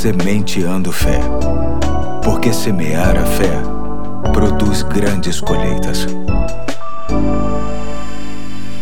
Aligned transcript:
Sementeando 0.00 0.90
Fé. 0.90 1.20
Porque 2.24 2.54
semear 2.54 3.18
a 3.18 3.26
fé 3.26 3.52
produz 4.32 4.82
grandes 4.82 5.42
colheitas. 5.42 6.06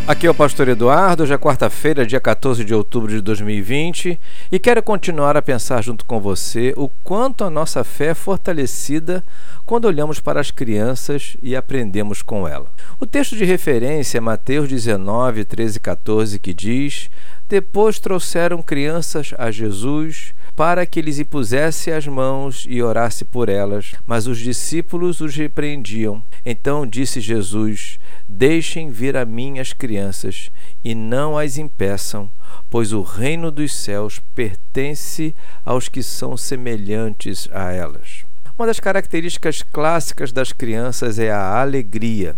Aqui 0.07 0.29
é 0.29 0.31
o 0.31 0.35
Pastor 0.35 0.69
Eduardo, 0.69 1.25
hoje 1.25 1.35
é 1.35 1.37
quarta-feira, 1.37 2.07
dia 2.07 2.21
14 2.21 2.65
de 2.65 2.73
outubro 2.73 3.11
de 3.11 3.21
2020, 3.21 4.19
e 4.53 4.59
quero 4.61 4.81
continuar 4.81 5.37
a 5.37 5.43
pensar 5.43 5.83
junto 5.83 6.05
com 6.05 6.21
você 6.21 6.73
o 6.77 6.89
quanto 7.03 7.43
a 7.43 7.51
nossa 7.51 7.83
fé 7.83 8.11
é 8.11 8.15
fortalecida 8.15 9.25
quando 9.67 9.87
olhamos 9.87 10.21
para 10.21 10.41
as 10.41 10.53
crianças 10.53 11.37
e 11.43 11.57
aprendemos 11.57 12.23
com 12.23 12.47
ela. 12.47 12.71
O 13.01 13.05
texto 13.05 13.35
de 13.35 13.45
referência 13.45 14.19
é 14.19 14.21
Mateus 14.21 14.69
19, 14.69 15.45
13 15.45 15.79
e 15.79 15.81
14, 15.81 16.39
que 16.39 16.55
diz: 16.55 17.11
Depois 17.49 17.99
trouxeram 17.99 18.63
crianças 18.63 19.35
a 19.37 19.51
Jesus 19.51 20.33
para 20.59 20.85
que 20.85 21.01
lhes 21.01 21.21
impusesse 21.21 21.93
as 21.93 22.05
mãos 22.09 22.67
e 22.69 22.83
orasse 22.83 23.25
por 23.25 23.49
elas, 23.49 23.93
mas 24.05 24.27
os 24.27 24.41
discípulos 24.41 25.21
os 25.21 25.37
repreendiam. 25.37 26.21
Então 26.45 26.85
disse 26.85 27.21
Jesus: 27.21 28.01
Deixem 28.29 28.91
vir 28.91 29.17
a 29.17 29.25
mim 29.25 29.61
as 29.61 29.73
crianças 29.73 30.51
e 30.83 30.97
não 30.97 31.39
as 31.39 31.59
impeçam, 31.59 32.29
pois 32.69 32.93
o 32.93 33.03
reino 33.03 33.53
dos 33.53 33.73
céus 33.73 34.21
pertence 34.35 35.33
aos 35.65 35.89
que 35.89 36.03
são 36.03 36.37
semelhantes 36.37 37.49
a 37.53 37.71
elas. 37.71 38.25
Uma 38.59 38.67
das 38.67 38.81
características 38.81 39.63
clássicas 39.63 40.33
das 40.33 40.51
crianças 40.51 41.21
é 41.21 41.31
a 41.31 41.61
alegria, 41.61 42.35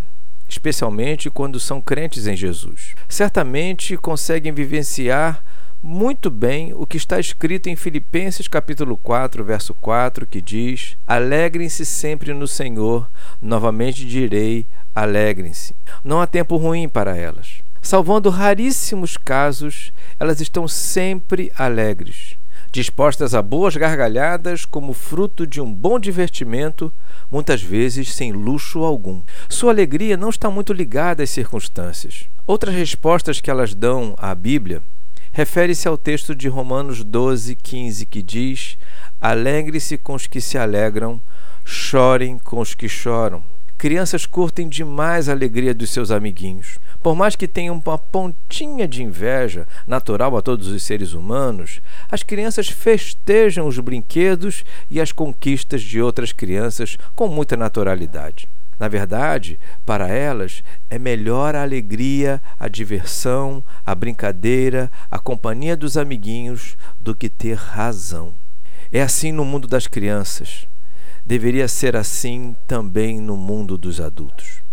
especialmente 0.47 1.27
quando 1.31 1.59
são 1.59 1.81
crentes 1.81 2.27
em 2.27 2.35
Jesus. 2.35 2.93
Certamente 3.09 3.97
conseguem 3.97 4.51
vivenciar 4.51 5.43
muito 5.83 6.29
bem 6.29 6.73
o 6.75 6.85
que 6.85 6.95
está 6.95 7.19
escrito 7.19 7.67
em 7.67 7.75
Filipenses 7.75 8.47
capítulo 8.47 8.95
4, 8.97 9.43
verso 9.43 9.73
4, 9.73 10.27
que 10.27 10.39
diz: 10.39 10.95
Alegrem-se 11.07 11.85
sempre 11.85 12.33
no 12.33 12.47
Senhor, 12.47 13.09
novamente 13.41 14.05
direi: 14.05 14.67
alegrem-se. 14.93 15.75
Não 16.03 16.21
há 16.21 16.27
tempo 16.27 16.55
ruim 16.55 16.87
para 16.87 17.17
elas. 17.17 17.63
Salvando 17.81 18.29
raríssimos 18.29 19.17
casos, 19.17 19.91
elas 20.19 20.39
estão 20.39 20.67
sempre 20.67 21.51
alegres, 21.57 22.37
dispostas 22.71 23.33
a 23.33 23.41
boas 23.41 23.75
gargalhadas 23.75 24.65
como 24.65 24.93
fruto 24.93 25.47
de 25.47 25.59
um 25.59 25.73
bom 25.73 25.99
divertimento, 25.99 26.93
muitas 27.31 27.59
vezes 27.59 28.13
sem 28.13 28.31
luxo 28.31 28.83
algum. 28.83 29.19
Sua 29.49 29.71
alegria 29.71 30.15
não 30.15 30.29
está 30.29 30.47
muito 30.51 30.73
ligada 30.73 31.23
às 31.23 31.31
circunstâncias. 31.31 32.25
Outras 32.45 32.75
respostas 32.75 33.41
que 33.41 33.49
elas 33.49 33.73
dão 33.73 34.13
à 34.19 34.35
Bíblia 34.35 34.83
refere-se 35.31 35.87
ao 35.87 35.97
texto 35.97 36.35
de 36.35 36.47
Romanos 36.47 37.03
12, 37.03 37.55
15, 37.55 38.05
que 38.05 38.21
diz: 38.21 38.77
Alegre-se 39.19 39.97
com 39.97 40.13
os 40.13 40.27
que 40.27 40.41
se 40.41 40.57
alegram, 40.57 41.21
chorem 41.63 42.37
com 42.37 42.59
os 42.59 42.73
que 42.73 42.89
choram. 42.89 43.43
Crianças 43.77 44.27
curtem 44.27 44.69
demais 44.69 45.27
a 45.27 45.31
alegria 45.31 45.73
dos 45.73 45.89
seus 45.89 46.11
amiguinhos. 46.11 46.77
Por 47.01 47.15
mais 47.15 47.35
que 47.35 47.47
tenham 47.47 47.81
uma 47.83 47.97
pontinha 47.97 48.87
de 48.87 49.01
inveja 49.01 49.67
natural 49.87 50.37
a 50.37 50.41
todos 50.41 50.67
os 50.67 50.83
seres 50.83 51.13
humanos, 51.13 51.81
as 52.11 52.21
crianças 52.21 52.69
festejam 52.69 53.67
os 53.67 53.79
brinquedos 53.79 54.63
e 54.89 55.01
as 55.01 55.11
conquistas 55.11 55.81
de 55.81 55.99
outras 55.99 56.31
crianças 56.31 56.95
com 57.15 57.27
muita 57.27 57.57
naturalidade. 57.57 58.47
Na 58.81 58.87
verdade, 58.87 59.59
para 59.85 60.07
elas 60.07 60.63
é 60.89 60.97
melhor 60.97 61.55
a 61.55 61.61
alegria, 61.61 62.41
a 62.59 62.67
diversão, 62.67 63.63
a 63.85 63.93
brincadeira, 63.93 64.91
a 65.11 65.19
companhia 65.19 65.77
dos 65.77 65.97
amiguinhos 65.97 66.75
do 66.99 67.13
que 67.13 67.29
ter 67.29 67.53
razão. 67.53 68.33
É 68.91 68.99
assim 68.99 69.31
no 69.31 69.45
mundo 69.45 69.67
das 69.67 69.85
crianças. 69.85 70.65
Deveria 71.23 71.67
ser 71.67 71.95
assim 71.95 72.55
também 72.65 73.21
no 73.21 73.37
mundo 73.37 73.77
dos 73.77 74.01
adultos. 74.01 74.63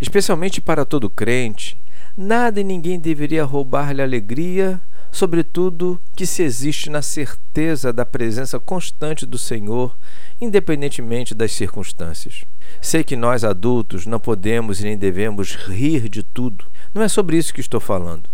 Especialmente 0.00 0.60
para 0.60 0.84
todo 0.84 1.10
crente, 1.10 1.76
nada 2.16 2.60
e 2.60 2.64
ninguém 2.64 3.00
deveria 3.00 3.42
roubar-lhe 3.42 4.00
alegria, 4.00 4.80
sobretudo 5.14 6.00
que 6.16 6.26
se 6.26 6.42
existe 6.42 6.90
na 6.90 7.00
certeza 7.00 7.92
da 7.92 8.04
presença 8.04 8.58
constante 8.58 9.24
do 9.24 9.38
Senhor, 9.38 9.96
independentemente 10.40 11.36
das 11.36 11.52
circunstâncias. 11.52 12.44
Sei 12.82 13.04
que 13.04 13.14
nós 13.14 13.44
adultos 13.44 14.06
não 14.06 14.18
podemos 14.18 14.80
e 14.80 14.82
nem 14.82 14.98
devemos 14.98 15.54
rir 15.54 16.08
de 16.08 16.24
tudo. 16.24 16.64
Não 16.92 17.00
é 17.00 17.06
sobre 17.06 17.36
isso 17.36 17.54
que 17.54 17.60
estou 17.60 17.78
falando. 17.78 18.28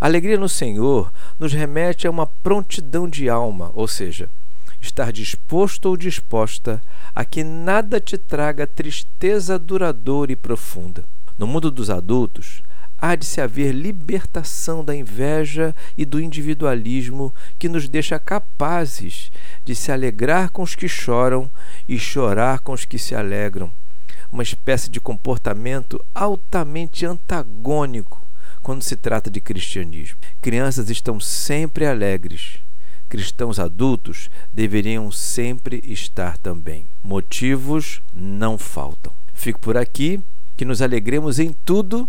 A 0.00 0.06
alegria 0.06 0.36
no 0.36 0.48
Senhor 0.48 1.12
nos 1.38 1.52
remete 1.52 2.08
a 2.08 2.10
uma 2.10 2.26
prontidão 2.26 3.08
de 3.08 3.28
alma, 3.28 3.70
ou 3.72 3.86
seja, 3.86 4.28
estar 4.80 5.12
disposto 5.12 5.86
ou 5.86 5.96
disposta 5.96 6.82
a 7.14 7.24
que 7.24 7.44
nada 7.44 8.00
te 8.00 8.18
traga 8.18 8.66
tristeza 8.66 9.56
duradoura 9.60 10.32
e 10.32 10.36
profunda. 10.36 11.04
No 11.38 11.46
mundo 11.46 11.70
dos 11.70 11.88
adultos, 11.88 12.64
há 13.00 13.14
de 13.14 13.24
se 13.24 13.40
haver 13.40 13.72
libertação 13.72 14.84
da 14.84 14.94
inveja 14.94 15.74
e 15.96 16.04
do 16.04 16.20
individualismo 16.20 17.32
que 17.58 17.68
nos 17.68 17.88
deixa 17.88 18.18
capazes 18.18 19.32
de 19.64 19.74
se 19.74 19.90
alegrar 19.90 20.50
com 20.50 20.62
os 20.62 20.74
que 20.74 20.88
choram 20.88 21.50
e 21.88 21.98
chorar 21.98 22.60
com 22.60 22.72
os 22.72 22.84
que 22.84 22.98
se 22.98 23.14
alegram. 23.14 23.70
Uma 24.32 24.42
espécie 24.42 24.90
de 24.90 25.00
comportamento 25.00 26.02
altamente 26.14 27.06
antagônico 27.06 28.20
quando 28.62 28.82
se 28.82 28.94
trata 28.96 29.30
de 29.30 29.40
cristianismo. 29.40 30.18
Crianças 30.42 30.90
estão 30.90 31.18
sempre 31.18 31.86
alegres. 31.86 32.60
Cristãos 33.08 33.58
adultos 33.58 34.30
deveriam 34.52 35.10
sempre 35.10 35.82
estar 35.84 36.38
também. 36.38 36.84
Motivos 37.02 38.00
não 38.14 38.56
faltam. 38.56 39.12
Fico 39.34 39.58
por 39.58 39.76
aqui, 39.76 40.20
que 40.56 40.64
nos 40.64 40.80
alegremos 40.82 41.38
em 41.38 41.54
tudo 41.64 42.08